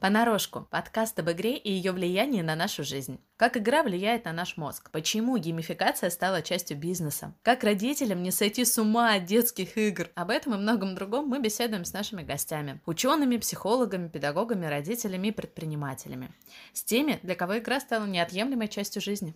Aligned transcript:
Понарошку. 0.00 0.68
Подкаст 0.70 1.18
об 1.18 1.28
игре 1.32 1.56
и 1.56 1.72
ее 1.72 1.90
влиянии 1.90 2.40
на 2.40 2.54
нашу 2.54 2.84
жизнь. 2.84 3.18
Как 3.36 3.56
игра 3.56 3.82
влияет 3.82 4.26
на 4.26 4.32
наш 4.32 4.56
мозг? 4.56 4.92
Почему 4.92 5.36
геймификация 5.38 6.08
стала 6.10 6.40
частью 6.40 6.76
бизнеса? 6.76 7.34
Как 7.42 7.64
родителям 7.64 8.22
не 8.22 8.30
сойти 8.30 8.64
с 8.64 8.78
ума 8.78 9.14
от 9.14 9.24
детских 9.24 9.76
игр? 9.76 10.08
Об 10.14 10.30
этом 10.30 10.54
и 10.54 10.56
многом 10.56 10.94
другом 10.94 11.26
мы 11.26 11.40
беседуем 11.40 11.84
с 11.84 11.92
нашими 11.92 12.22
гостями. 12.22 12.80
Учеными, 12.86 13.38
психологами, 13.38 14.06
педагогами, 14.06 14.66
родителями 14.66 15.28
и 15.28 15.32
предпринимателями. 15.32 16.30
С 16.72 16.84
теми, 16.84 17.18
для 17.24 17.34
кого 17.34 17.58
игра 17.58 17.80
стала 17.80 18.06
неотъемлемой 18.06 18.68
частью 18.68 19.02
жизни. 19.02 19.26